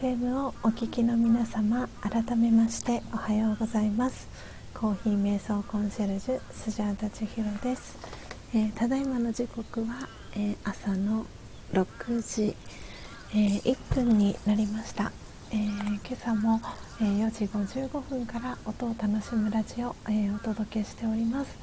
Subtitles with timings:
[0.00, 4.28] FM をお聞きの皆様改めましておはようございます。
[4.74, 7.96] コーヒー瞑想コンシェルジュスジャータ千尋です、
[8.54, 11.24] えー、ただいまの時刻は、えー、朝の
[11.72, 12.54] 6時、
[13.32, 15.12] えー、1分になりました、
[15.50, 16.60] え今朝も、
[17.00, 21.58] え4時55分から音を楽しむラジオ、えお届けしております。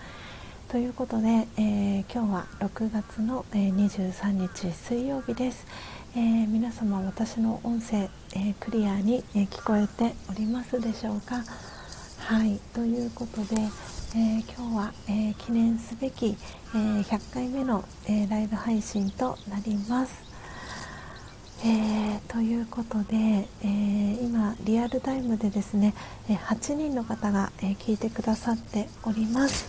[0.70, 5.68] ということで、え今日は6月の、え23日水曜日です、
[6.16, 11.44] えー、皆様私の音声、えー、クリアに、えー、聞こえておりますでしょうか？
[12.20, 12.60] はい。
[12.74, 13.62] ということで、
[14.16, 16.38] え今日は、え記念すべき、
[16.74, 20.24] え100回目の、えライブ配信となります、
[21.66, 25.94] えということで、え今リアルタイムでですね、
[26.30, 29.66] え8人の方が、え聞いてくださっております。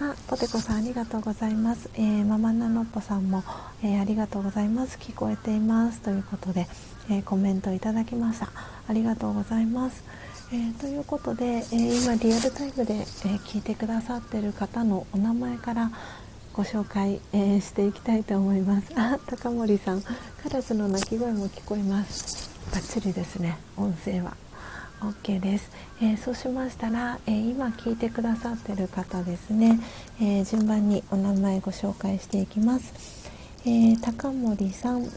[0.00, 3.44] あポテコさんありがとうございます、えー、ママナノッポさんも、
[3.84, 4.98] えー、ありがとうございます。
[4.98, 6.00] 聞こえています。
[6.00, 6.66] ということで、
[7.10, 8.50] えー、コメントいただきました。
[8.88, 10.04] ありがとうございます、
[10.52, 13.00] えということで、え今リアルタイムで、え
[13.46, 15.90] 聞いてくださっている方のお名前から
[16.52, 18.92] ご紹介、えしていきたいと思います。
[18.96, 20.02] あ高森さん。
[20.02, 22.50] カラスの鳴き声も聞こえます。
[22.72, 23.56] バッチリですね。
[23.76, 24.36] 音声は。
[25.02, 29.80] OK です、えー、そうしましたら、えー、今聞いてくださってる方ですね、
[30.20, 33.28] えー、順番にお名前ご紹介していきます、
[33.66, 35.08] え高森さん、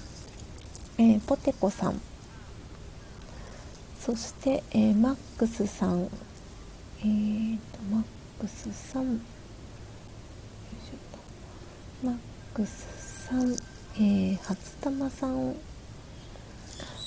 [0.98, 2.00] えポテコさん。
[4.00, 6.10] そして、えマックスさん、
[7.02, 8.04] えーと、マッ
[8.39, 9.20] クスさん。
[12.04, 12.16] マッ
[12.54, 13.56] クスさん、
[14.00, 15.56] え初玉さん。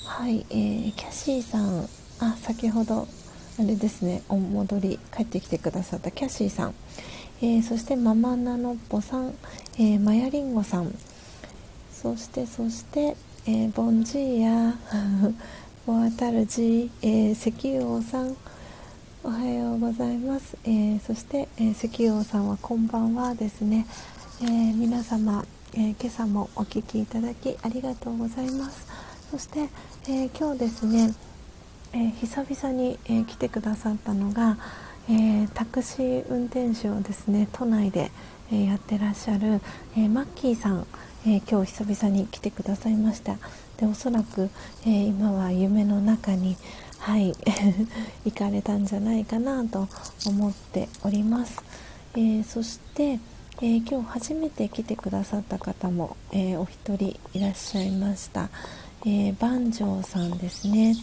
[0.05, 1.87] はい、えー、キャシーさん。
[2.19, 3.07] あ先ほど
[3.59, 4.21] あれですね。
[4.29, 6.75] お戻り帰ってきてくださったキャシーさん、
[7.41, 9.33] えー、そしてママナノッポさん、
[9.75, 10.93] えー、マヤリンゴさん。
[11.91, 13.15] そしてそして、
[13.51, 14.75] えー、ボンジーヤ
[15.87, 18.37] ボアタルジー、えー、石油王さん。
[19.23, 23.87] おはようございます、えー、そして、えー、石油王さんはこんばんはですね、
[24.43, 25.43] えー、皆様、
[25.73, 28.85] え今朝もお聴きいただきありがとうございます。
[29.31, 29.61] そして、
[30.07, 31.15] え今日ですね
[31.93, 34.59] えー、久々に、えー、来てくださったのが、
[35.09, 38.11] えー、タクシー運転手をですね都内で、
[38.51, 39.59] えやってらっしゃる、
[39.97, 40.85] えマッキーさん、
[41.27, 43.37] え今日久々に来てくださいました。
[43.77, 44.49] でおそらく、
[44.85, 46.55] え今は夢の中に
[46.99, 47.33] はい
[48.25, 49.87] 行かれたんじゃないかなと
[50.25, 51.61] 思っております、
[52.15, 53.19] えそして、
[53.61, 58.49] え今日初めて来てくださった方も、えお一人いらっしゃいました、
[59.05, 60.95] えー、番長さんですね、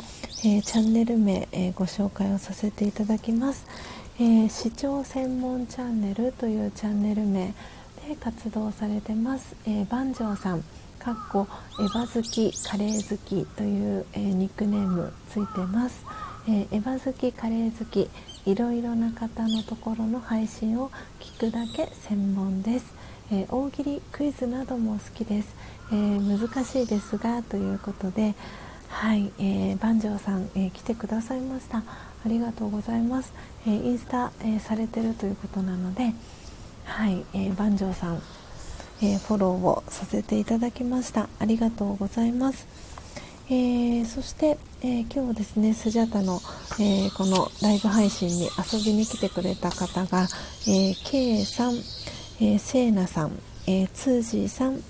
[0.45, 3.65] えー、チャンネル名、えー、ご紹介をさせていただきます、
[4.21, 7.55] え視聴専門チャンネルというチャンネル名
[8.07, 10.63] で活動されてます、え番長さん
[11.01, 11.49] かっこ
[11.81, 16.05] エヴァ好きカレー好きという、えニックネームついてます、
[16.49, 18.09] えエヴァ好きカレー好き
[18.45, 22.95] いろいろな方のところの配信を聞くだけ専門です、
[23.33, 25.55] え大喜利クイズなども好きです。
[25.91, 28.35] えー、難しいですがということで、
[28.89, 31.79] はいえー、番長さん、えー、来てくださいました。
[31.79, 33.33] ありがとうございます、
[33.67, 36.13] えインスタ、えされてるということなので、
[36.87, 38.23] はいえ番長さん、
[39.03, 42.67] えフォローをさせていただきましたありがとうございます、
[43.51, 46.41] えそして、え今日ですねスジャタの、
[46.81, 50.27] えこのライブ配信に遊びに来てくれた方が、
[50.67, 51.75] え K さん、
[52.41, 53.33] えセイナさん、
[53.67, 54.81] えツージーさん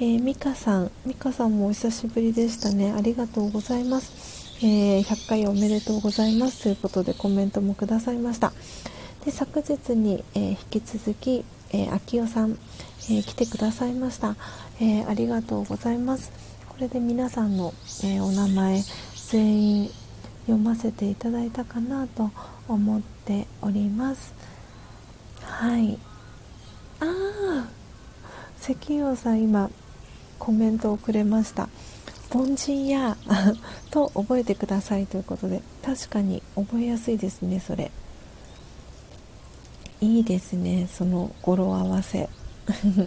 [0.00, 2.90] えー、ミカさん、ミカさんもお久しぶりでしたね。
[2.90, 4.56] ありがとうございます。
[4.60, 8.52] え、100回おめでとうございますということでコメントもくださいました。
[9.24, 12.58] で昨日に、え、引き続き、えー、秋代さん、
[13.10, 14.36] え来てくださいました、
[14.80, 16.32] えありがとうございます。
[16.68, 17.72] これで皆さんの、
[18.04, 18.82] えお名前
[19.28, 19.90] 全員
[20.46, 22.30] 読ませていただいたかなと
[22.68, 24.34] 思っております。
[25.42, 25.98] はい。
[27.00, 27.68] ああ、
[28.62, 29.70] 石油さん今
[30.38, 31.68] コメントをくれました
[32.32, 33.16] 凡人や
[33.90, 37.90] と覚えてくださいということで確かに覚えやすいですねそれ
[40.02, 42.28] いいですねその語呂合わせ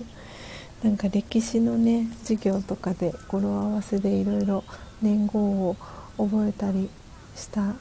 [0.82, 4.64] なんか歴史のね授業とかで語呂合わせでいろいろ
[5.02, 5.76] 年号を
[6.18, 6.90] 覚えたり
[7.36, 7.76] した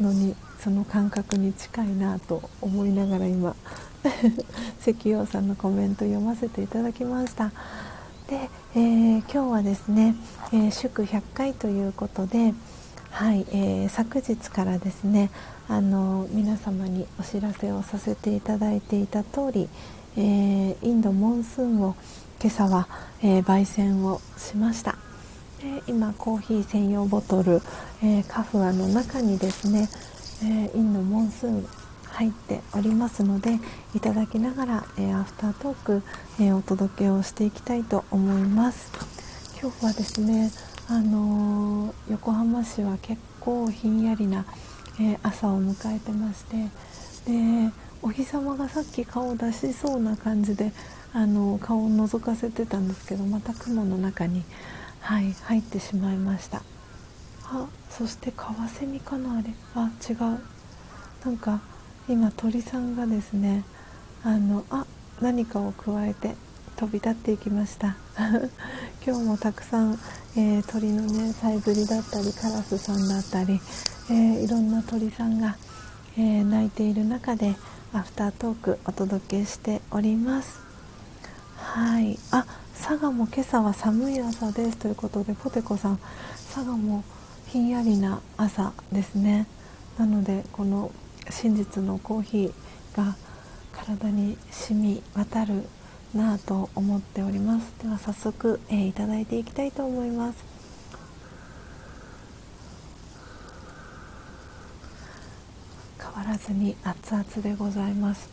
[0.00, 3.56] のにその感覚に近いなと思いながら今
[4.80, 7.50] 石油さんのコメント読ませていただきました。
[8.28, 10.14] で、えー、今日はですね、
[10.52, 12.54] えー、祝100回ということで、
[13.10, 15.30] はいえー、昨日からですね
[15.68, 19.68] あの皆様にお知らせをさせていただいていた通り、
[20.16, 21.96] えインドモンスーンを
[22.40, 22.88] 今朝は、
[23.22, 24.96] え焙煎をしました、
[25.60, 27.62] で今コーヒー専用ボトル、
[28.02, 29.88] えー、カフアの中にですね、
[30.44, 31.66] え、インのモンスーン
[32.06, 33.58] 入っておりますので
[33.94, 36.02] いただきながら、え、アフタートーク、
[36.40, 38.90] えお届けをしていきたいと思います。
[39.62, 40.50] 今日はですね
[40.88, 44.44] あの横浜市は結構ひんやりな、
[45.00, 46.56] え朝を迎えてまして
[47.26, 50.72] でお日様がさっき顔を出しそうな感じで
[51.14, 54.44] あの顔を覗かせてたんですけどまた雲の中に、
[55.00, 56.62] はい、入ってしまいました。
[57.44, 59.54] あそしてカワセミかなあれ？
[59.74, 60.40] あ違う。
[61.24, 61.60] なんか
[62.08, 63.62] 今鳥さんがですね
[64.24, 64.86] あのあ
[65.20, 66.34] 何かを加えて
[66.76, 67.96] 飛び立っていきました。
[69.06, 69.98] 今日もたくさん、
[70.36, 73.60] えー、鳥のねさえずりだったりカラスさんだったり、
[74.10, 75.56] えー、いろんな鳥さんが、
[76.16, 77.54] えー、鳴いている中で
[77.92, 80.60] アフタートークお届けしております。
[81.56, 82.18] はい。
[82.30, 82.46] あ
[82.78, 84.78] 佐賀も今朝は寒い朝です。
[84.78, 85.98] ということでポテコさん
[86.54, 87.04] 佐賀も
[87.46, 89.46] ひんやりな朝ですね。
[89.98, 90.90] なのでこの
[91.30, 93.16] 真実のコーヒーが
[93.72, 95.66] 体に染み渡る
[96.14, 97.72] なぁと思っております。
[97.82, 100.44] では早速、えー、いただいていきたいと思います。
[105.98, 108.28] 変わらずに熱々でございます、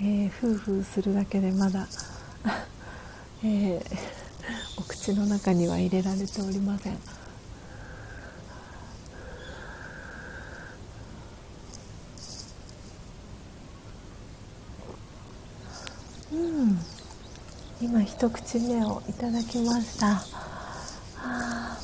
[0.00, 1.86] えー、ふうふうするだけでまだ
[3.44, 3.82] えー、
[4.78, 7.17] お口の中には入れられておりません。
[17.80, 20.20] 今一口目をいただきました。
[21.18, 21.78] あ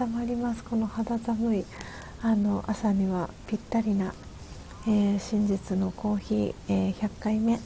[0.00, 0.64] 温まります。
[0.64, 1.64] この肌寒い。
[2.22, 4.12] あの朝にはぴったりな、
[4.86, 7.60] えー、真実のコーヒー、えー、100回目。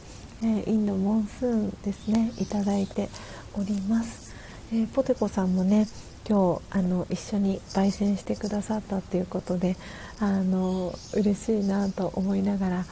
[0.45, 2.33] えインドモンスーンですね。
[2.39, 3.09] いただいて
[3.55, 4.35] おります、
[4.73, 5.87] えポテコさんもね
[6.29, 9.77] 今日あの一緒に焙煎してくださったということで
[10.19, 12.85] あの嬉しいなと思いながら、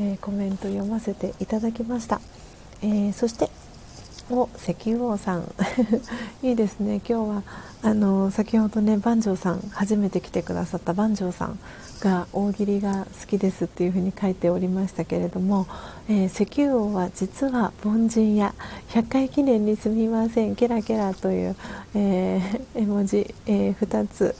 [0.00, 2.20] えー、コメント読ませていただきました、
[2.82, 3.50] えー、そして
[4.30, 5.54] お石油王さん。
[6.42, 6.96] いいですね。
[6.96, 7.42] 今日は
[7.80, 11.58] あの先ほどね番長さん初めて来てくださった番長さん
[12.00, 15.66] が大喜利が好きですっていうふうに書いておりましたけれども、
[16.08, 18.54] えー、石油王は実は凡人や
[18.90, 21.56] 100回記念にすみませんケラケラという、
[21.94, 24.34] えー、 絵文字、えー、2つ、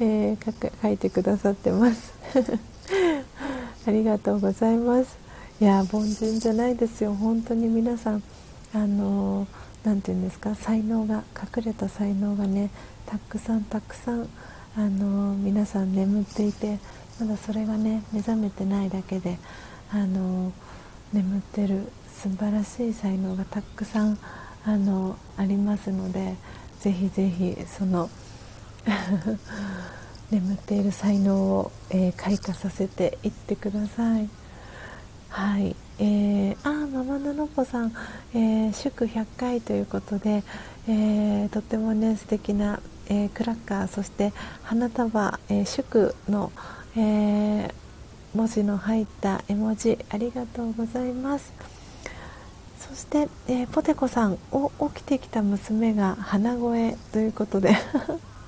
[0.00, 0.38] え
[0.82, 2.14] 書いてくださってます。
[3.86, 5.23] ありがとうございます。
[5.64, 8.22] いや凡人じゃないですよ本当に皆さん
[8.74, 9.46] あの
[9.82, 12.68] 何て言うんですか才能が隠れた才能がね
[13.06, 14.28] たくさんたくさん
[14.76, 16.78] あの皆さん眠っていて
[17.18, 19.38] まだそれがね目覚めてないだけで
[19.90, 20.52] あの
[21.14, 24.18] 眠ってる素晴らしい才能がたくさん
[24.66, 26.34] あのありますので
[26.80, 28.10] ぜひぜひその
[30.30, 34.43] 眠っている才能を、えー、開花させていってください。
[35.34, 37.92] はい、えー、あママナノポさん、
[38.34, 40.44] えー、祝100回ということで、
[40.86, 42.78] えー、とってもね素敵な、
[43.08, 43.88] えー、クラッカー。
[43.88, 44.32] そして
[44.62, 46.52] 花束、えー、祝の、
[46.96, 47.72] えー、
[48.36, 49.98] 文字の入った絵文字。
[50.08, 51.52] ありがとうございます。
[52.78, 54.38] そして、えー、ポテコさん。
[54.52, 57.74] お起きてきた娘が鼻声ということで。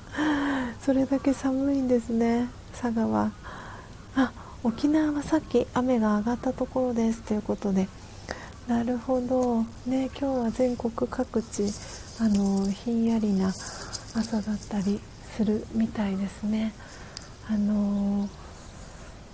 [0.81, 2.49] それだけ寒いんですね
[2.81, 3.33] 佐賀は
[4.15, 4.31] あ
[4.67, 7.87] 沖縄はさっき雨が上がったところですということで。
[8.67, 9.63] なるほど。
[9.87, 11.63] ね今日は全国各地
[12.21, 14.99] あのひんやりな朝だったり
[15.37, 16.73] するみたいですね。
[17.49, 18.29] あの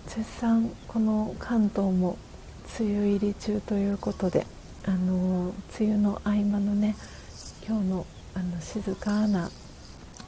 [0.06, 2.18] 絶賛この関東も
[2.78, 4.46] 梅雨入り中ということで
[4.84, 6.94] あの梅雨の合間のね
[7.66, 9.50] 今日のあの静かな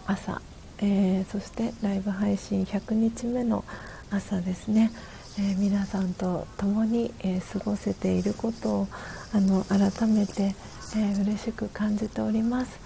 [0.07, 0.41] 朝、
[0.79, 3.67] えー、そしてライブ配信100日目の
[4.15, 4.93] 朝ですね、
[5.39, 8.89] えー、皆さんと共に、えー、過ごせていることを
[9.33, 10.55] あの改めて、
[10.97, 12.79] えー、嬉しく感じております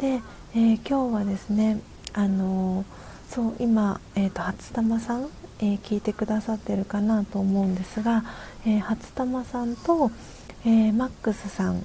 [0.00, 0.20] で、
[0.56, 1.80] え今日はですね
[2.12, 2.84] あの
[3.28, 5.28] そう今、えーと、初玉さん、
[5.60, 8.24] え聞いてくださってるかなと思うんですが、
[8.66, 10.10] え初玉さんと、
[10.66, 11.82] えマックスさん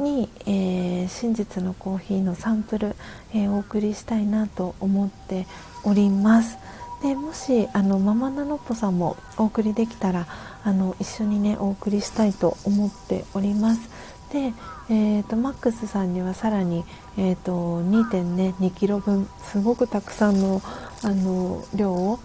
[0.00, 2.96] に、え、真実のコーヒーのサンプル、
[3.34, 5.46] え、お送りしたいなと思って
[5.84, 6.56] おります。
[7.02, 10.26] でもしあのママナノッポさんもお送りできたら
[10.64, 13.88] あの一緒にねお送りしたいと思っております。
[14.32, 14.52] で、
[14.88, 16.84] えーと、マックスさんにはさらに、
[17.18, 20.62] えーと、2.2キロ分すごくたくさんの
[21.02, 22.20] あの量を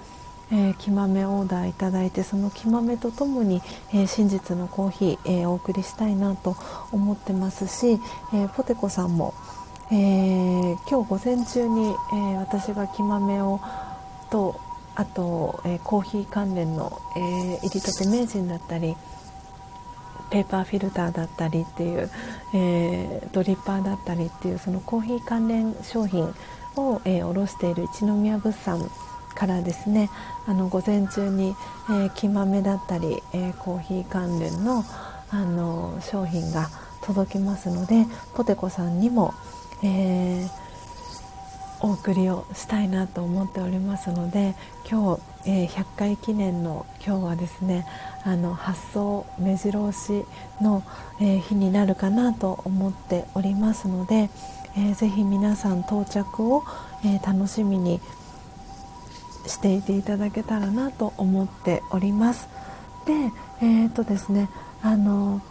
[0.52, 3.61] えー、木豆オーダーいただいてその木豆とともに、
[3.93, 6.56] えー、真実のコーヒー、えー、お送りしたいなと
[6.91, 7.99] 思ってますし、
[8.34, 9.34] えポテコさんも、
[9.91, 13.60] えー、今日午前中に、え、私が木豆を
[14.30, 14.60] と
[14.95, 18.95] あと、えー、コーヒー関連の、えー、入りたて名人だったり
[20.30, 22.09] ペーパーフィルターだったりっていう、
[22.53, 26.34] えー、ドリッパーだったりっていうそのコーヒー関連商品
[26.77, 28.89] を、えー、卸している一宮物産
[29.35, 30.09] からですね
[30.47, 31.55] あの午前中に、
[31.89, 34.84] えー、木豆だったり、えー、コーヒー関連の
[35.31, 36.69] あの商品が
[37.01, 38.05] 届きますので
[38.35, 39.34] ポテコさんにも、
[39.84, 40.49] えー、
[41.81, 44.56] お送りをしたいなと思っておりますので
[44.89, 47.85] 今日、えー、100回記念の今日はですね
[48.23, 50.26] あの発送目白押し
[50.61, 50.84] の、
[51.19, 54.30] えー、日になるかなと思っておりますので、
[54.77, 56.64] えー、ぜひ皆さん到着を、
[57.06, 58.02] え楽しみに
[59.45, 62.49] していていただけたらなと思っております。
[63.06, 63.14] で、
[63.61, 64.49] えーとですね、
[64.81, 65.41] あの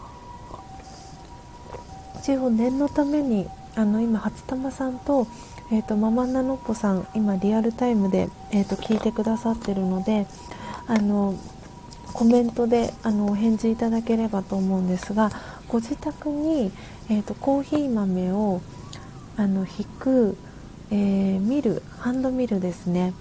[2.25, 3.47] 一応念のために
[3.77, 5.27] あの今初玉さんと,、
[5.75, 10.29] えーと、ママナノッポさん今リアルタイムで、えーと、聞いてくださってるので
[10.87, 11.35] あの
[12.13, 15.33] コメントであのお返事いただければと思うんですが
[15.67, 16.71] ご自宅に、
[17.11, 18.61] えーと、コーヒー豆を
[19.37, 20.37] あの引く、
[20.93, 23.13] えー、ミルハンドミルですね、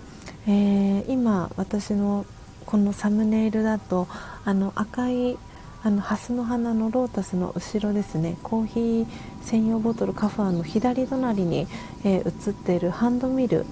[0.45, 2.23] えー、今私の
[2.67, 4.07] このサムネイルだと
[4.45, 5.39] あの赤い
[5.83, 9.07] あのハスの花のロータスの後ろですねコーヒー
[9.41, 11.67] 専用ボトルカファーの左隣に、
[12.05, 13.65] えー、映っているハンドミル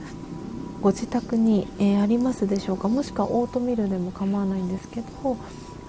[0.81, 2.89] ご自宅に、えー、ありますでしょうか？
[2.89, 5.37] もしくはオートミルでも構わないんですけど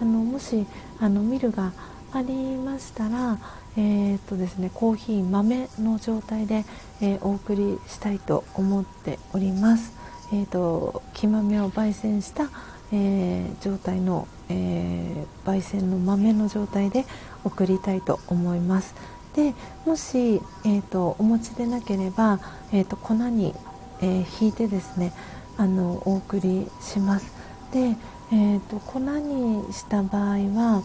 [0.00, 0.66] あのもし
[1.00, 1.72] あのミルが
[2.12, 3.38] ありましたら、
[3.74, 6.66] えーとですね、コーヒー豆の状態で、
[7.00, 9.94] えー、お送りしたいと思っております。
[10.30, 12.50] えーと、木豆を焙煎した、
[12.92, 17.04] えー、状態の、えー、焙煎の豆の状態で
[17.44, 18.94] 送りたいと思います。
[19.34, 19.54] で
[19.86, 22.38] もし、えーと、お持ちでなければ、
[22.72, 23.54] えーと、粉に、
[24.00, 25.12] えー、引いてですね
[25.56, 27.32] あのお送りします。
[27.72, 27.96] で、
[28.30, 30.82] えーと、粉にした場合は、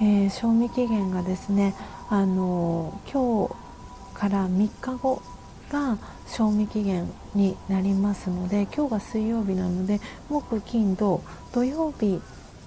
[0.00, 1.74] えー、賞味期限がですね
[2.08, 3.54] あの今日
[4.14, 5.22] から3日後
[5.72, 5.96] が
[6.28, 11.22] 賞味期限になりますので今日が水曜日なので木金土
[11.52, 12.20] 土曜日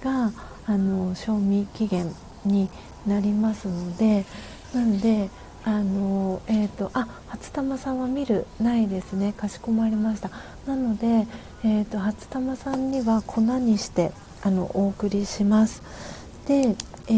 [0.03, 0.31] が
[0.65, 2.11] あの賞味期限
[2.43, 2.69] に
[3.05, 4.25] なりますので
[4.73, 5.29] なんで
[5.67, 9.33] あのえーと、あ初玉さんは見るないですね。
[9.33, 10.29] かしこまりました。
[10.67, 11.27] なので、
[11.63, 14.11] えーと、初玉さんには粉にして
[14.43, 15.81] あのお送りします。
[16.47, 16.75] で
[17.07, 17.11] え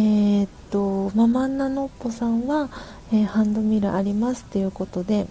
[0.43, 2.69] ーと、とママンナノッポさんは、
[3.11, 5.27] えー、ハンドミルありますということで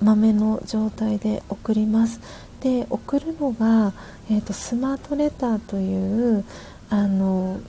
[0.00, 2.20] 豆の状態で送ります。
[2.60, 3.92] で送るのが、
[4.30, 6.44] えーと、スマートレターという
[6.88, 7.60] あの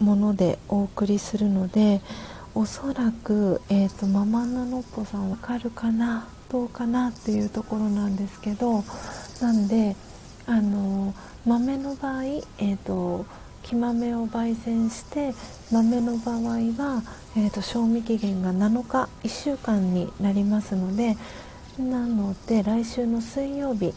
[0.00, 2.00] ものでお送りするので
[2.54, 8.84] おそらく、えーと、ママナノッポさんわかるかなどうかなっていうところなんですけど
[9.40, 9.96] なんで
[10.46, 11.14] あの
[11.46, 13.26] 豆の場合、えーと、
[13.62, 15.34] 木豆を焙煎して
[15.72, 17.02] 豆の場合は、
[17.36, 21.16] えーと賞味期限が7日1週間になりますので
[21.78, 23.92] なので来週の水曜日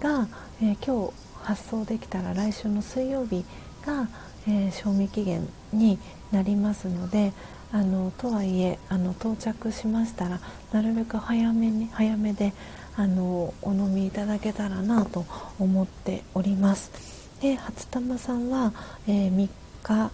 [0.00, 0.26] が、
[0.62, 3.44] えー、今日発送できたら来週の水曜日
[3.84, 4.08] が、
[4.48, 5.98] えー、賞味期限に
[6.32, 7.32] なりますので
[7.72, 10.40] あのとはいえあの到着しましたら
[10.72, 12.54] なるべく早めに早めで
[12.96, 15.26] あのお飲みいただけたらなと
[15.58, 16.90] 思っております。
[17.40, 18.72] で初玉さんは、
[19.06, 19.48] えー、3
[19.82, 20.10] 日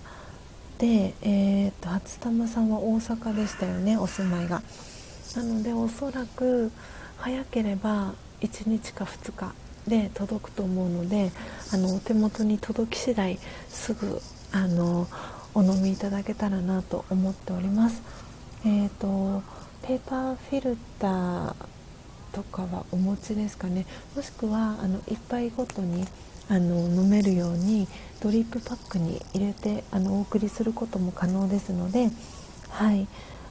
[0.78, 4.62] で、えーと初玉さんは大阪でしたよねお住まいが。
[5.36, 6.72] なのでおそらく
[7.18, 9.54] 早ければ1日か2日
[9.88, 11.30] で届くと思うので
[11.72, 13.38] あのお手元に届き次第
[13.68, 14.20] すぐ
[14.52, 15.06] あの
[15.54, 18.02] お飲みいただけたらなと思っております。
[18.64, 19.42] えーと、
[19.86, 21.54] ペーパーフィルター
[22.32, 23.86] とかはお持ちですかね
[24.16, 26.04] もしくはあの1杯ごとに
[26.48, 27.86] あの飲めるように
[28.20, 32.10] ドリップパックに入れてあのお送りすることも可能ですので、
[32.70, 33.06] はい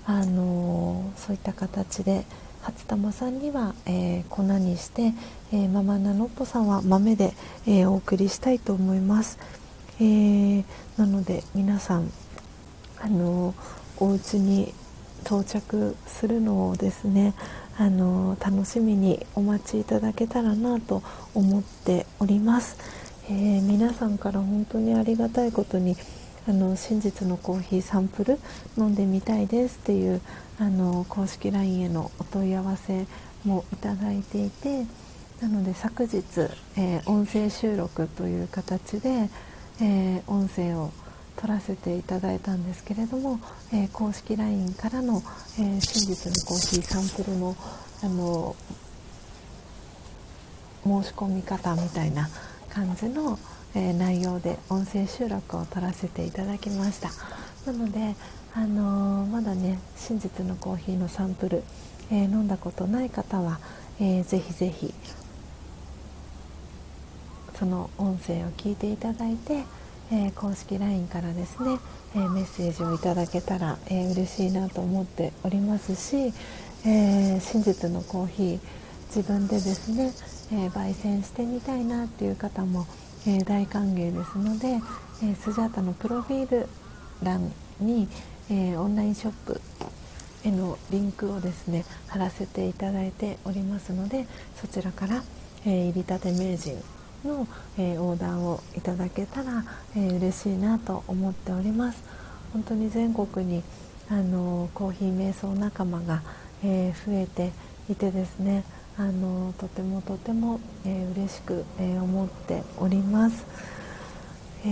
[0.08, 2.26] あのそういった形で
[2.66, 5.14] 初玉さんには、えー、粉にして、
[5.54, 7.32] えー、ママナノッポさんは豆で、
[7.68, 9.38] えー、お送りしたいと思います、
[10.00, 10.64] えー、
[10.98, 12.12] なので皆さん
[13.00, 13.54] あの
[14.00, 14.74] お家に
[15.24, 17.36] 到着するのをですね
[17.78, 21.04] あの楽しみにお待ちいただけたらなと
[21.36, 22.78] 思っております、
[23.30, 25.96] え皆さんから本当にありがたいことに
[26.48, 28.40] あの真実のコーヒーサンプル
[28.78, 30.22] 飲んでみたいですっていう
[30.60, 33.08] あの公式 LINE へのお問い合わせ
[33.44, 34.86] もいただいていて
[35.42, 36.24] なので昨日、
[36.78, 39.30] えー、音声収録という形で、
[39.82, 40.92] えー、音声を
[41.36, 43.40] 撮らせていただいたんですけれども、
[43.74, 45.22] えー、公式 LINE からの、
[45.60, 47.56] えー、真実のコーヒーサンプルの
[48.04, 48.56] あの
[50.84, 52.30] 申し込み方みたいな
[52.70, 53.40] 感じの、
[53.76, 57.10] えー、内容で音声収録を取らせていただきました。
[57.70, 58.16] なので、
[58.54, 61.64] あのー、まだね真実のコーヒーのサンプル、
[62.10, 63.60] えー、飲んだことない方は、
[64.00, 64.94] えー、ぜひぜひ
[67.56, 69.64] その音声を聞いていただいて、
[70.12, 71.80] え公式 LINE からですね、
[72.14, 76.34] えメッセージをいただけたら、え嬉しいなと思っておりますし、
[76.86, 78.60] え真実のコーヒー
[79.16, 80.12] 自分でですね、
[80.52, 82.86] え焙煎してみたいなっていう方も、
[83.28, 84.80] え大歓迎ですので、
[85.24, 86.68] えスジャータのプロフィール
[87.24, 88.08] 欄に、
[88.52, 89.60] えオンラインショップ
[90.44, 94.28] へのリンクをですね貼らせていただいておりますので
[94.62, 95.24] そちらから、
[95.66, 96.76] え入りたて名人
[97.24, 97.48] の、
[97.80, 99.66] えオーダーをいただけたら、
[99.96, 102.04] え嬉しいなと思っております。
[102.54, 103.64] 本当に全国に
[104.08, 106.22] あのコーヒー瞑想仲間が、
[106.64, 107.52] え増えて
[107.90, 108.64] いてですね
[108.98, 113.46] あのとてもとても、えー、嬉しく、えー、思っております。
[114.66, 114.70] え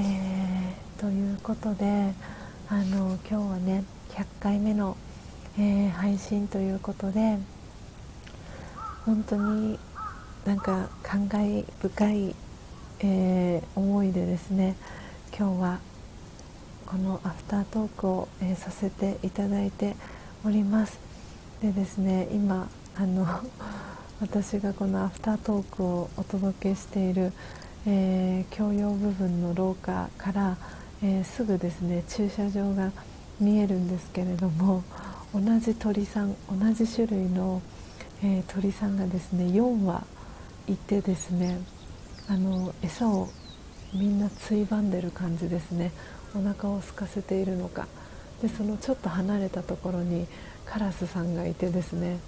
[0.97, 2.13] ー、ということで
[2.69, 4.95] あの今日はね100回目の、
[5.59, 7.37] え配信ということで
[9.05, 9.77] 本当に
[10.45, 12.35] なんか感慨深い、
[13.01, 14.77] え思いでですね
[15.37, 15.79] 今日は
[16.85, 19.97] このアフタートークを、えさせていただいて
[20.45, 20.97] おります。
[21.61, 23.27] でですね今あの
[24.23, 27.33] 私がこのアフタートークをお届けしている、
[27.85, 30.57] えー、共用部分の廊下から、
[31.03, 32.93] えー、すぐですね駐車場が
[33.41, 34.81] 見えるんですけれども
[35.33, 37.61] 同じ鳥さん同じ種類の、
[38.23, 40.05] えー、鳥さんがですね4羽
[40.69, 41.59] いてですね
[42.29, 43.27] あの餌を
[43.93, 45.91] みんなついばんでる感じですね
[46.33, 47.87] お腹を空かせているのか。
[48.41, 50.27] でそのちょっと離れたところに
[50.65, 52.19] カラスさんがいてですね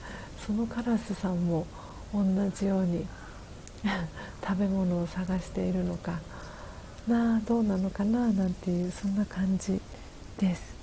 [0.45, 1.65] そのカラスさんも
[2.23, 3.05] 同じように
[4.45, 6.19] 食べ物を探しているのか
[7.07, 9.79] なあどうなのかななんていうそんな感じ
[10.37, 10.75] です。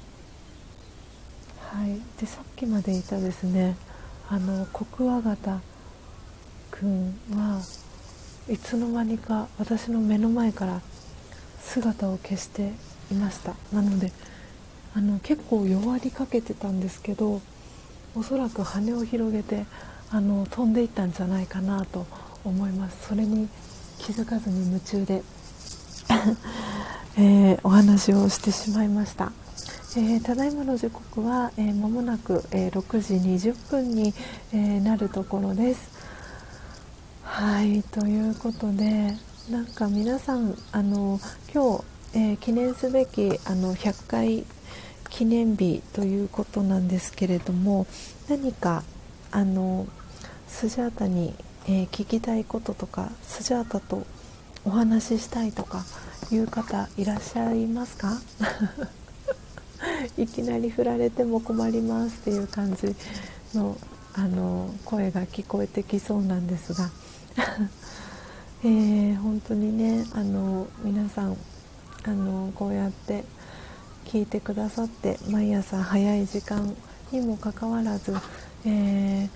[1.59, 3.77] はい、でさっきまでいたですね
[4.29, 5.61] あのコクワガタ
[6.71, 7.63] くんは
[8.49, 10.83] いつの間にか私の目の前から
[11.63, 12.73] 姿を消して
[13.11, 14.13] いましたなので
[14.95, 17.41] あの結構弱りかけてたんですけど
[18.15, 19.65] おそらく羽を広げて
[20.15, 22.07] あの飛んでいったんじゃないかなと
[22.45, 23.09] 思います。
[23.09, 23.49] それに
[23.99, 25.23] 気づかずに夢中で
[27.17, 29.33] えー、お話をしてしまいました、
[29.97, 34.13] えー、ただいまの時刻は、えー、間もなく、えー、6時20分に、
[34.53, 35.91] えなるところです。
[37.23, 39.17] はいということで
[39.51, 41.19] なんか皆さんあの
[41.55, 41.79] 今
[42.13, 44.45] 日、え記念すべきあの100回
[45.09, 47.87] 記念日ということなんですけれども
[48.29, 48.83] 何か
[49.31, 49.87] あの
[50.53, 51.35] スジャータに、
[51.67, 54.07] えー、聞きたいこととかスジャータと
[54.65, 55.85] お話ししたいとか
[56.31, 58.21] いう方いらっしゃいますか？
[60.17, 62.95] いきなり振られても困りますっていう感じ
[63.55, 63.77] の
[64.15, 66.91] あの声が聞こえてきそうなんですが、
[68.63, 71.37] えー、本当にねあの皆さん
[72.05, 73.25] あのこうやって
[74.05, 76.77] 聞いてくださって毎朝早い時間
[77.11, 78.15] にもかかわらず、
[78.67, 79.29] えー、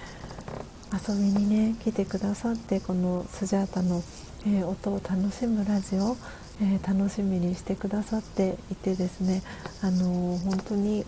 [0.93, 4.03] 遊びにね来てくださってこのスジャータの、
[4.47, 6.17] えー、音を楽しむラジオ、
[6.63, 9.43] えー、楽しみにしてくださっていてですね、
[9.83, 11.05] あの本当に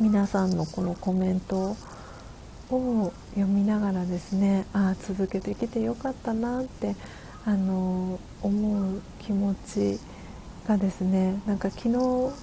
[0.00, 1.76] 皆さんのこのコメント
[2.70, 6.96] を読みながらですねああ続けてきてよかったなって、
[7.44, 10.00] あの思う気持ち
[10.66, 12.34] がですねなんか昨日も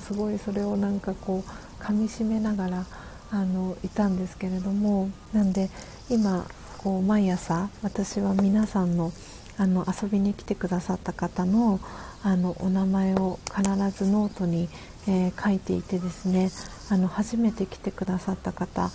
[0.00, 2.86] すごいそれをなんかこう噛みしめながら
[3.32, 5.70] あのいたんですけれどもなんで
[6.10, 6.46] 今
[6.78, 9.12] こう毎朝私は皆さんの
[9.58, 11.78] あの遊びに来てくださった方の
[12.22, 14.68] あのお名前を必ずノートに、
[15.06, 16.50] えー、書いていてですね
[16.88, 18.90] あの初めて来てくださった方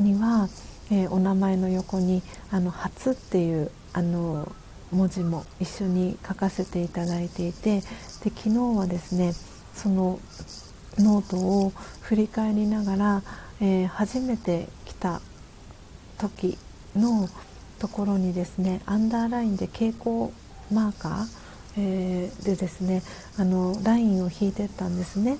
[0.00, 0.48] には、
[0.90, 4.50] えー、お名前の横に「あの初」っていうあの
[4.92, 7.84] 文字も一緒に書かせていただいていてで
[8.24, 9.32] 昨日はですね
[9.74, 10.18] その
[10.98, 11.72] ノートを
[12.02, 13.22] 振り返りながら、
[13.60, 15.20] えー、初めて来た
[16.18, 16.58] 時
[16.96, 17.28] の
[17.78, 20.30] ところにですねアンダーラインで蛍光
[20.72, 21.26] マーカー、
[21.78, 23.02] えー、でですね
[23.38, 25.38] あのラインを引いてったんですね。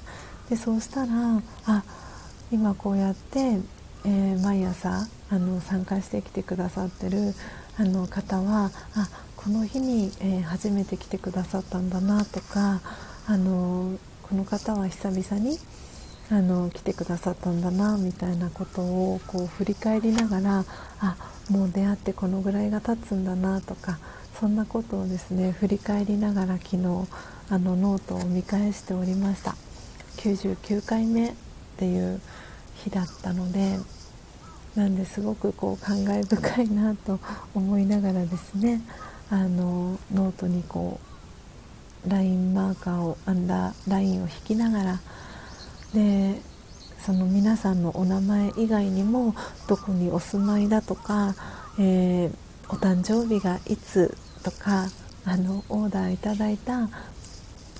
[0.50, 1.84] でそうしたらあ
[2.52, 3.58] 今こうやって、
[4.04, 7.34] えー、毎朝あの参加してきてくださってる
[7.78, 12.80] あの方はあこの日に、えー、初めて来てくださったんだなとか
[13.26, 15.58] あのこの方は久々に
[16.30, 20.64] あの来てくださったんだなみたいなことをこう振り返りながら
[21.00, 21.16] あ
[21.50, 23.98] もう出会ってこのぐらいが経つんだなとか
[24.40, 26.78] そんなことをですね振り返りながら昨日
[27.50, 29.54] あのノートを見返しておりました。
[30.16, 31.32] 99回目っ
[31.76, 32.20] ていう
[32.76, 33.78] 日だったので
[34.74, 37.20] なんですごくこう感慨深いなと
[37.54, 38.80] 思いながらですね
[39.30, 40.98] あのノートにこ
[42.06, 45.00] うラインマーカーをアンダーラインを引きながら
[45.94, 46.40] で
[46.98, 49.34] その皆さんのお名前以外にも
[49.68, 51.34] どこにお住まいだとか、
[51.78, 52.34] えー、
[52.68, 54.88] お誕生日がいつとか
[55.24, 56.88] あのオーダーいただいた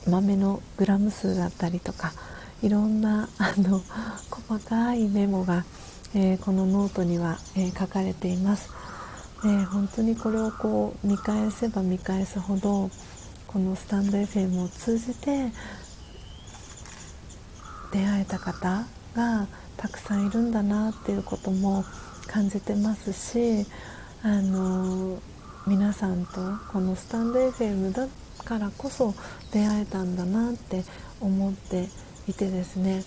[0.07, 2.13] 豆のグラム数だったりとか
[2.63, 3.83] いろんなあの
[4.31, 5.65] 細かいメモが、
[6.15, 8.71] えー、このノートには、えー、書かれています。
[9.43, 12.91] で本当にこれをこう見返せば見返すほど
[13.47, 15.53] このスタンド FM を通じて
[17.95, 18.85] 出会えた方
[19.15, 19.47] が
[19.77, 21.85] たくさんいるんだなっていうことも
[22.27, 23.65] 感じてますし
[24.25, 25.21] あの
[25.65, 26.41] 皆さんと
[26.73, 28.09] このスタンド FM だ
[28.45, 29.15] からこそ
[29.53, 30.83] 出会えたんだなって
[31.21, 31.89] 思って
[32.27, 33.05] いてですね。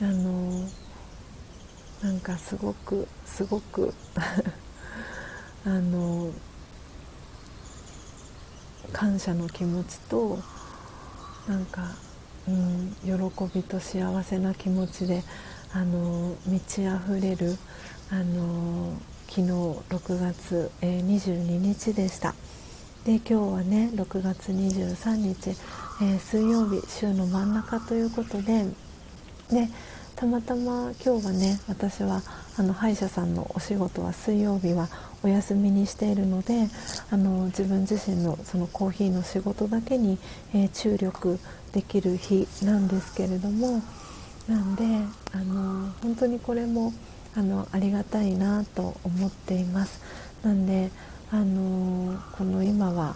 [0.00, 0.66] あの
[2.02, 3.92] なんかすごくすごく
[5.66, 6.30] あの
[8.92, 10.38] 感謝の気持ちと
[11.46, 11.96] なんか
[12.48, 15.22] うん、喜びと幸せな気持ちで
[15.72, 17.56] あの満ち溢れる
[18.10, 18.94] あの
[19.28, 22.34] 昨日6月、えー、22日でした。
[23.04, 25.50] で今日はね6月23日、
[26.02, 28.66] えー、水曜日週の真ん中ということで
[29.50, 29.68] で
[30.16, 32.22] たまたま今日はね私は
[32.58, 34.88] あの歯医者さんのお仕事は水曜日は
[35.22, 36.68] お休みにしているので
[37.10, 40.18] あの自分自身のそのコーヒーの仕事だけに、
[40.52, 41.38] えー、注力
[41.72, 43.82] できる日なんですけれども
[44.48, 44.84] なんで
[45.32, 46.92] あの本当にこれも
[47.36, 50.00] あのありがたいなと思っています。
[50.42, 50.90] なんで
[51.30, 53.14] あのこの今は、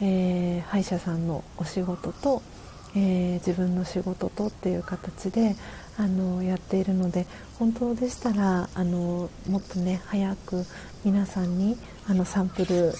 [0.00, 2.42] えー、歯医者さんのお仕事と、
[2.96, 5.54] えー、自分の仕事とっていう形で
[5.98, 7.26] あのやっているので
[7.58, 10.64] 本当でしたらあのもっとね早く
[11.04, 11.76] 皆さんに
[12.08, 12.94] あのサンプル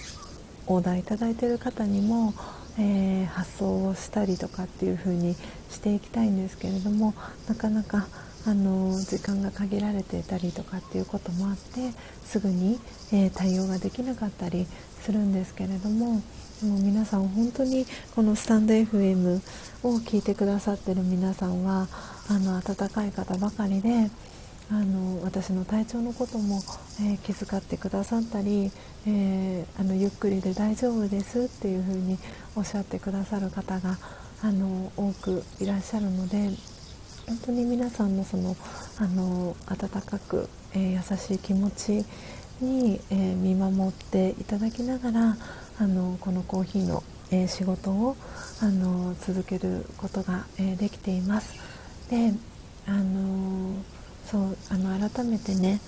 [0.66, 2.35] オーダーいただいている方にも
[2.78, 5.35] えー、発想をしたりとかっていう風に
[5.70, 7.15] していきたいんですけれども
[7.49, 8.07] なかなか
[8.44, 11.93] あの時間が限られていたりとかっていうこともあって
[12.24, 12.81] すぐに、
[13.12, 14.66] えー、対応ができなかったり
[15.01, 16.23] するんですけれども
[16.61, 19.40] でも皆さん本当にこのスタンド FM
[19.85, 21.89] を聞いてくださってる皆さんは
[22.28, 24.11] あの温かい方ばかりで
[24.71, 26.61] あの私の体調のことも、
[27.01, 28.71] えー、気遣ってくださったり、
[29.07, 32.19] えー、あのゆっくりで大丈夫ですっていうふうに
[32.57, 33.99] おっしゃってくださる方が
[34.43, 36.51] あの多くいらっしゃるので
[37.27, 38.57] 本当に皆さんのその
[38.99, 42.05] あの温かく、えー、優しい気持ち
[42.61, 45.37] に、え見守っていただきながら
[45.79, 48.17] あのこのコーヒーの、え仕事を
[48.61, 51.55] あの続けることが、えできています。
[52.09, 52.33] で
[52.87, 53.75] あの
[54.33, 55.79] そうあの改めてね、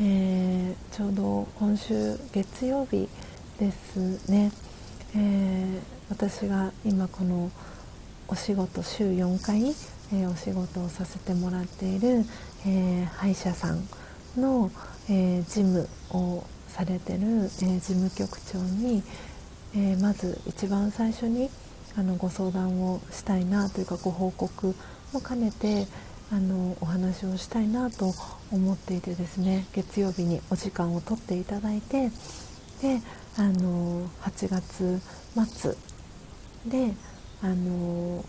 [0.00, 3.08] えー、ちょうど今週月曜日
[3.60, 4.50] ですね、
[5.14, 5.80] えー、
[6.10, 7.48] 私が今この
[8.26, 9.68] お仕事週4回、
[10.12, 12.24] えー、お仕事をさせてもらっている、
[12.66, 13.86] え歯医者さん
[14.36, 14.72] の、
[15.08, 19.04] え事務をされてる、え事務局長に、
[19.76, 21.50] えまず一番最初に
[21.96, 24.74] あのご相談をしたいなというかご報告
[25.12, 25.86] も兼ねて、
[26.32, 28.14] あのお話をしたいなと
[28.50, 32.08] 思っていてですね月曜日にお時間を取っていただいて
[32.80, 33.02] で
[33.36, 34.98] あの8月
[35.46, 35.74] 末
[36.66, 36.94] で
[37.42, 38.24] あの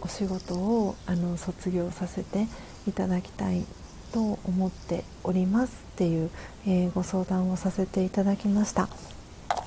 [0.00, 2.48] お仕事をあの卒業させて
[2.88, 3.64] いただきたい
[4.12, 6.30] と思っておりますっていう、
[6.66, 8.88] えー、ご相談をさせていただきました。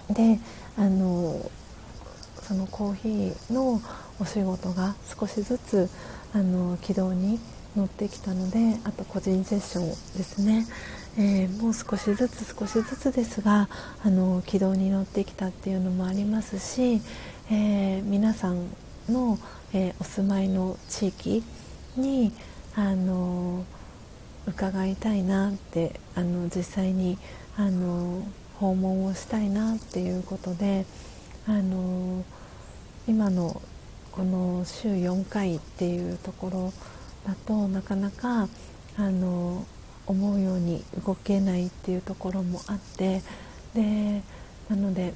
[0.09, 0.39] で
[0.77, 1.49] あの
[2.41, 3.81] そのコーヒーの
[4.19, 5.89] お仕事が少しずつ
[6.33, 7.39] あの軌道に
[7.75, 9.87] 乗ってきたのであと個人セッション
[10.17, 10.67] ですね、
[11.17, 13.69] えー、もう少しずつ少しずつですが
[14.03, 17.01] あの軌道に乗ってきたっていうのもありますし、
[17.51, 18.67] えー、皆さん
[19.07, 19.39] の、
[19.73, 21.43] えー、お住まいの地域
[21.95, 22.31] に
[22.75, 23.65] あの
[24.47, 27.17] 伺いたいなってあの実際に
[27.57, 28.23] あの
[28.55, 30.85] 訪問をしたいなっていうことで
[31.47, 32.23] あの
[33.07, 33.61] 今の
[34.11, 36.73] この週4回っていうところ
[37.25, 38.47] だとなかなか
[38.97, 39.65] あの
[40.07, 43.21] 思うように動けないっていうところもあって
[43.73, 44.21] で
[44.69, 45.13] なので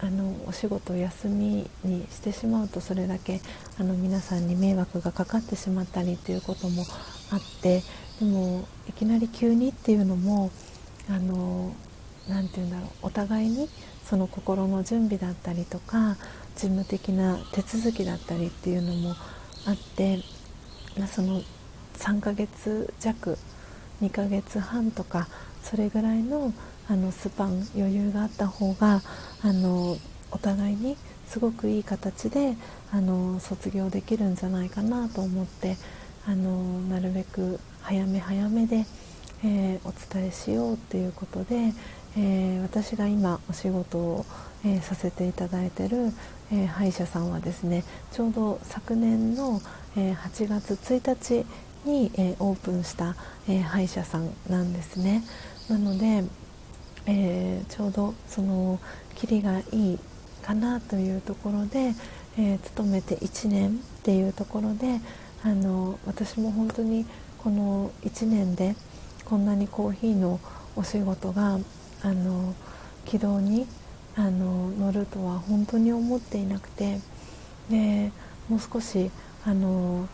[0.00, 3.40] あのお仕事休みにしてしまうとそれだけ
[3.78, 6.84] あの皆さんに迷惑がかかってしまったりということも
[7.30, 7.82] あって
[8.18, 10.50] でもいきなり急にっていうのも
[11.08, 11.74] あの
[12.28, 13.68] なて言うんだろうお互いに
[14.04, 16.16] その心の準備だったりとか
[16.56, 19.14] 事務的な手続きだったりっていうのも
[19.66, 20.18] あって、
[20.98, 21.42] まあ、その
[21.94, 23.38] 3ヶ月弱
[24.02, 25.28] 2ヶ月半とか
[25.62, 26.52] それぐらいの
[26.86, 29.00] あのスパン余裕があった方が
[29.42, 29.96] あの
[30.30, 32.56] お互いにすごくいい形で
[32.92, 35.76] あの卒業できるんじゃないかなと思って
[36.26, 38.84] あのなるべく早め早めで、
[39.44, 41.72] えー、お伝えしようっていうことで、
[42.18, 44.26] えー、私が今お仕事を、
[44.64, 46.12] えー、させていただいてる、
[46.52, 49.60] え歯医者さんはですねちょうど昨年の、
[49.96, 51.46] え8月1日
[51.88, 53.16] に、えオープンした、
[53.48, 55.22] え歯医者さんなんですね。
[55.68, 56.24] なので、
[57.06, 58.78] えちょうどその
[59.14, 59.98] キリがいい
[60.42, 61.94] かなというところで、
[62.38, 63.72] え勤めて1年っ
[64.02, 65.00] ていうところで
[65.42, 67.06] あの私も本当に
[67.38, 68.74] この1年で
[69.24, 70.40] こんなにコーヒーの
[70.76, 71.58] お仕事が
[72.02, 72.54] あの
[73.04, 73.66] 軌道に
[74.16, 77.00] あの乗るとは本当に思っていなくて
[77.70, 78.12] で
[78.48, 79.10] もう少し
[79.44, 80.08] あの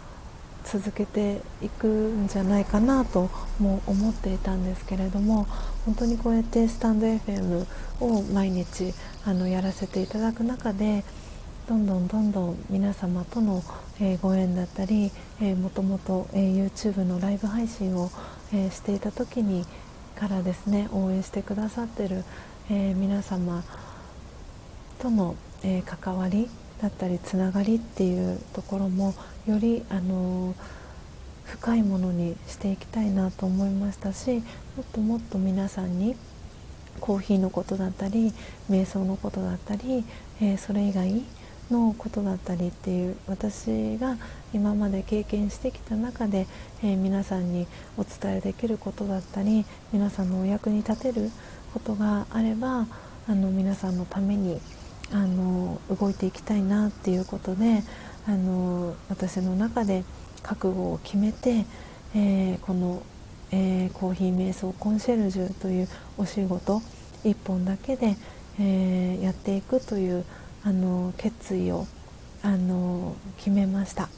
[0.64, 5.44] 続けていくんじゃないかなとも思っていたんですけれども
[5.86, 7.66] 本当にこうやってスタンド FM
[8.00, 8.92] を毎日
[9.24, 11.04] あのやらせていただく中で
[11.70, 13.62] どんどんどんどん皆様との、
[14.22, 15.12] ご縁だったり、
[15.60, 18.10] もともと、YouTube のライブ配信を、
[18.50, 19.64] していた時に
[20.16, 22.24] からですね応援してくださってる、
[22.68, 23.62] 皆様
[25.00, 26.48] との、え関わり
[26.80, 29.14] だったりつながりっていうところも
[29.46, 30.54] より、あの
[31.44, 34.36] 深いものにしていきたいなと思いましたし
[34.76, 36.14] もっともっと皆さんに
[37.00, 38.32] コーヒーのことだったり
[38.70, 40.04] 瞑想のことだったり、
[40.40, 41.22] えー、それ以外
[41.70, 44.16] のことだったりっていう私が
[44.52, 46.46] 今まで経験してきた中で、
[46.82, 47.66] えー、皆さんに
[47.96, 51.30] お伝えできることだったり皆さんのお役に立てる
[51.72, 52.86] ことがあれば
[53.28, 54.60] あの皆さんのために
[55.12, 57.82] あの動いていきたいなっていうことで
[58.26, 60.04] あの私の中で
[60.42, 61.64] 覚悟を決めて、
[62.14, 63.02] えー、この、
[63.50, 66.80] えー、コーヒー瞑想コンシェルジュというお仕事
[67.24, 68.16] 1本だけで、
[68.58, 70.24] えー、やっていくという
[70.62, 71.86] あの決意を
[72.42, 74.08] あの決めました。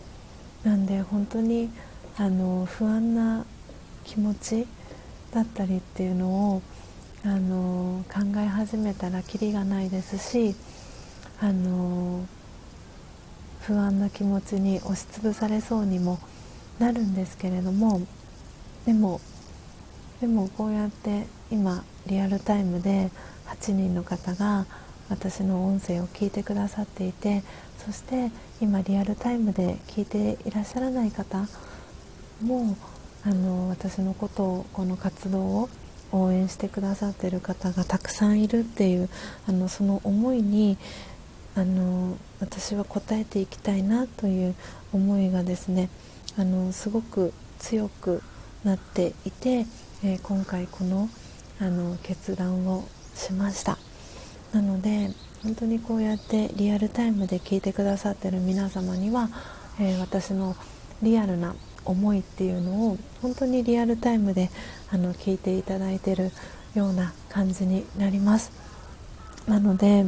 [0.64, 1.70] なんで本当に
[2.16, 3.44] あの不安な
[4.04, 4.66] 気持ち
[5.32, 6.62] だったりっていうのを
[7.24, 10.54] あの考え始めたらきりがないですし
[11.42, 12.24] あの
[13.62, 16.20] 不安な気持ちに押しつぶされそうにも
[16.78, 18.00] なるんですけれども
[18.86, 19.20] でも
[20.20, 23.10] でもこうやって今リアルタイムで
[23.46, 24.66] 8人の方が
[25.08, 27.42] 私の音声を聞いてくださっていて
[27.84, 31.48] そして今リアルタイムで聞いていらっしゃらない方
[32.40, 32.76] も
[33.24, 35.68] あの私のことをこの活動を
[36.12, 39.08] 応援してくださってる方がたくさんいるっていう
[39.48, 40.78] あのその思いに
[41.54, 44.54] あの私は応えていきたいなという
[44.92, 45.90] 思いがですね
[46.38, 48.22] あのすごく強く
[48.64, 49.66] なっていて、
[50.02, 51.08] えー、今回この
[51.60, 53.78] あの決断をしました。
[54.52, 55.10] なので
[55.42, 59.28] 本当にこうやってリアルタイムで聞いてくださってる皆様には、
[59.80, 60.56] えー、私の
[61.02, 61.54] リアルな
[61.84, 64.50] 思いっていうのを本当にリアルタイムで
[64.90, 66.30] あの聞いていただいてる
[66.74, 68.52] ような感じになります
[69.48, 70.06] なので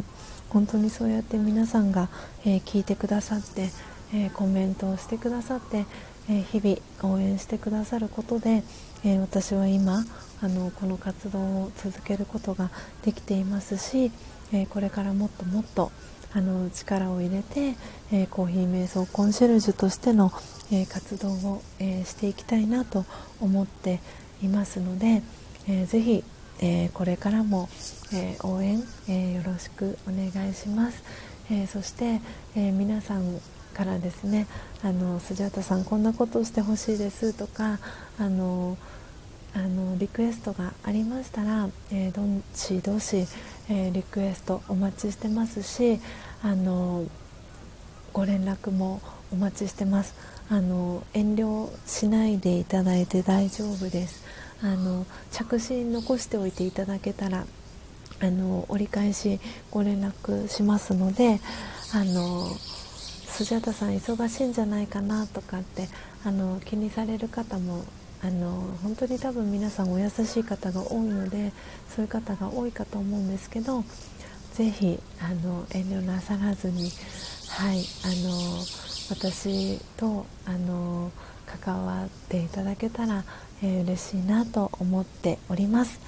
[0.54, 2.08] 本当にそうやって皆さんが、
[2.46, 3.70] えー、聞いてくださって、
[4.14, 5.84] えー、コメントをしてくださって、
[6.28, 8.62] え日々応援してくださることで、
[9.04, 10.04] え私は今
[10.40, 12.70] あのこの活動を続けることが
[13.04, 14.10] できていますし、
[14.52, 15.92] えこれからもっともっと
[16.32, 17.74] あの力を入れて、
[18.12, 20.32] えコーヒー瞑想コンシェルジュとしての、
[20.72, 23.04] え活動を、えしていきたいなと
[23.40, 24.00] 思って
[24.42, 25.22] いますので、
[25.68, 26.24] えー、ぜひ、
[26.60, 27.68] えこれからも、
[28.14, 31.02] え応援、えよろしくお願いします、
[31.50, 32.20] えそして、
[32.56, 33.40] え皆さん
[33.74, 34.46] からですね
[34.82, 37.80] あのスジャータさんこんなことしてほしいですとか
[38.18, 38.78] あの
[39.52, 42.22] あのリクエストがありましたら、えー、ど
[42.54, 43.26] しどし、
[43.68, 46.00] えー、リクエストお待ちしてますし
[46.42, 47.04] あの
[48.12, 49.00] ご連絡も
[49.32, 50.14] お待ちしてます。
[50.50, 54.22] あの遠慮しないでいただいて大丈夫です。
[54.62, 57.46] あの着信残しておいていただけたら
[58.20, 61.40] あの折り返しご連絡しますので
[61.92, 62.48] あの
[63.28, 65.88] スジャタさん忙しいんじゃないかなとかって
[66.24, 67.84] あの気にされる方も
[68.22, 71.52] あの本当に多分皆さんお優しい方が多いので
[71.94, 73.84] そういう方が多いかと思うんですけど
[74.54, 76.90] ぜひあの遠慮なさらずに、
[77.50, 78.64] はい、あの
[79.10, 81.10] 私とあの
[81.60, 83.24] 関わっていただけたら、
[83.62, 86.00] えー、嬉しいなと思っております。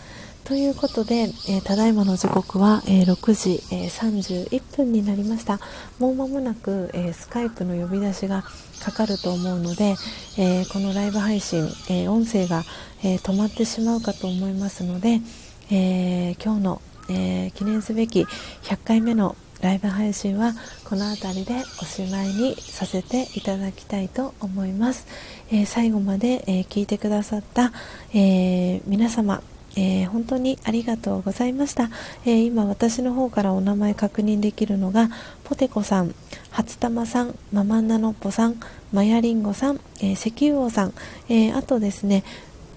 [0.46, 5.58] ということで、えー、ただいまの時刻は、えー、6時、えー、31分になりました。
[5.98, 8.44] もう間もなく、えスカイプの呼び出しが
[8.80, 9.96] かかると思うので、
[10.38, 12.62] えこのライブ配信、え音声が、
[13.02, 15.20] え止まってしまうかと思いますので、
[15.72, 18.22] え今日の、え記念すべき
[18.62, 20.52] 100回目のライブ配信は
[20.84, 25.06] この辺りでおしまいにさせていただきたいと思います、
[25.50, 27.72] えー、最後まで、えー、聞いてくださった、
[28.12, 29.42] えー、皆様
[29.76, 31.90] えー、本当にありがとうございました、
[32.24, 35.10] えー、今私の方からお名前確認できるのが
[35.44, 36.14] ポテコさん
[36.50, 38.56] 初玉さんママンナノッポさん
[38.92, 40.94] マヤリンゴさん、えー、石油王さん、
[41.28, 42.24] えあとですね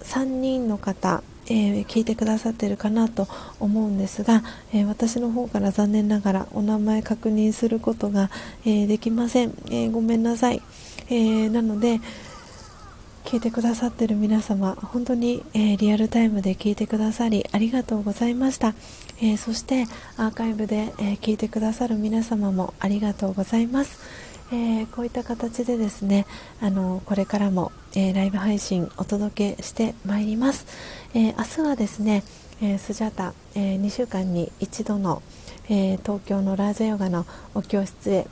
[0.01, 3.27] 3人の方えー、聞いてくださってるかなと
[3.59, 8.29] 思うんですが、えー、私の方から残念ながらお名前確認することが、
[8.65, 10.61] えー、できません、えごめんなさい、
[11.09, 12.01] えなので、
[13.25, 18.73] 聞いてくださってる皆様本当に、えー、リアルタイムで聞いてくださりありがとうございました、
[19.21, 19.85] えー、そして
[20.17, 23.99] アーカイブで、えー、聞いてくださる皆様もありがとうございます、
[24.51, 26.25] えこういった形でですね
[26.61, 30.65] あのこれからも、えライブ配信お届けしてまいります、
[31.13, 32.23] え明日はですね、
[32.61, 35.21] えスジャタ、え2週間に一度の、
[35.69, 38.27] え東京のラージャヨガのお教室へ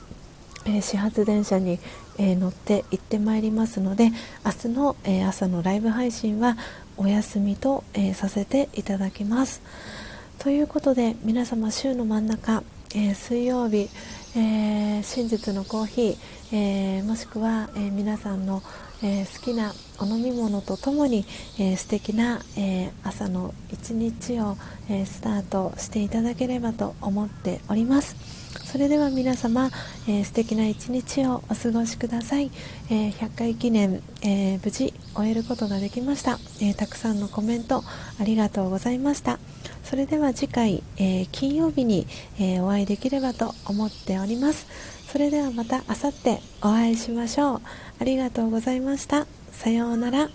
[0.66, 1.78] え始発電車に、
[2.18, 4.10] え乗って行ってまいりますので
[4.44, 6.56] 明日の、え朝のライブ配信は
[6.96, 9.62] お休みと、えさせていただきます。
[10.38, 12.62] ということで皆様週の真ん中、
[12.94, 13.88] え水曜日、
[14.36, 18.62] え真実のコーヒー、えもしくは、え皆さんの、
[19.02, 21.24] え好きなお飲み物とともに、
[21.58, 24.56] えー、素敵な、え朝の一日を、
[24.88, 28.37] えスタートしていただければと思っております。
[28.64, 29.70] それでは皆様、
[30.06, 32.50] えー、素敵な一日をお過ごしください、
[32.90, 37.82] えー、100回記念、えー、無事終えることができました、えたくさんのコメント
[38.20, 39.38] ありがとうございました。
[39.82, 42.06] それでは次回、え金曜日に、
[42.38, 44.66] えお会いできればと思っております。
[45.10, 47.60] それではまた明後日お会いしましょう。
[48.00, 49.26] ありがとうございました。
[49.52, 50.28] さようなら。